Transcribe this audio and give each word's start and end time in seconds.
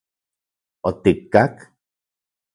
¿Otikkak...? 0.89 1.55